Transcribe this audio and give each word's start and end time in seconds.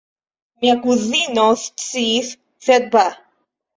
Mia 0.61 0.75
kuzino 0.85 1.45
sciis, 1.65 2.33
sed 2.69 2.89
ba! 2.97 3.05